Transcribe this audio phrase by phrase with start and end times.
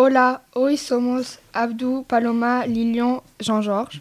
[0.00, 4.00] Hola, hoy somos Abdou, Paloma, Lilian, Jean-Georges.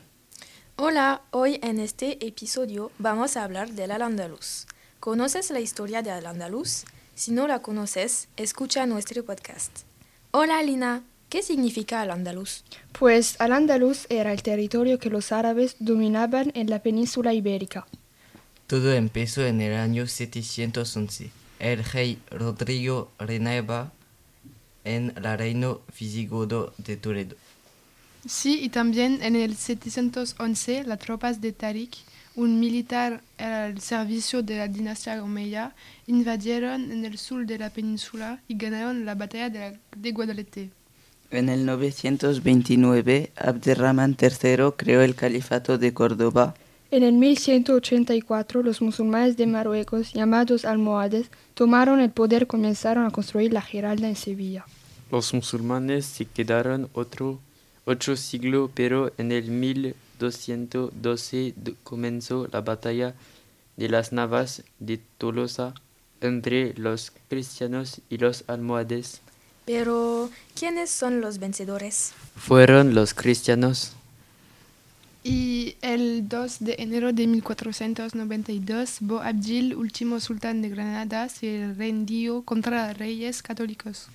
[0.76, 4.68] Hola, hoy en este episodio vamos a hablar del al-andalus.
[5.00, 6.86] ¿Conoces la historia del al-andalus?
[7.16, 9.72] Si no la conoces, escucha nuestro podcast.
[10.30, 12.64] Hola Lina, ¿qué significa al-andalus?
[12.92, 17.88] Pues al-andalus era el territorio que los árabes dominaban en la península ibérica.
[18.68, 21.32] Todo empezó en el año 711.
[21.58, 23.92] El rey Rodrigo reinaba
[24.96, 27.36] en el reino visigodo de Toledo.
[28.26, 31.96] Sí, y también en el 711 las tropas de Tariq,
[32.36, 35.74] un militar al servicio de la dinastía Omeya,
[36.08, 40.70] invadieron en el sur de la península y ganaron la batalla de, la, de Guadalete.
[41.32, 46.56] En el 929, Abderramán III creó el califato de Córdoba.
[46.90, 53.12] En el 1184, los musulmanes de Marruecos, llamados almohades, tomaron el poder y comenzaron a
[53.12, 54.66] construir la Giralda en Sevilla.
[55.12, 57.40] Los musulmanes se quedaron otro,
[57.86, 63.16] ocho siglos, pero en el 1212 comenzó la batalla
[63.78, 65.74] de las Navas de Tolosa
[66.20, 69.22] entre los cristianos y los almohades.
[69.66, 72.14] Pero, ¿quiénes son los vencedores?
[72.36, 73.94] Fueron los cristianos.
[75.24, 82.88] Y el 2 de enero de 1492, Boabdil, último sultán de Granada, se rendió contra
[82.88, 84.08] los reyes católicos.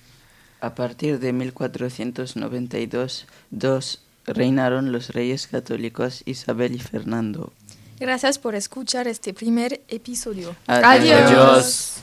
[0.63, 7.51] A partir de 1492, dos reinaron los reyes católicos Isabel y Fernando.
[7.99, 10.55] Gracias por escuchar este primer episodio.
[10.67, 11.31] Adiós.
[11.31, 12.02] Adiós.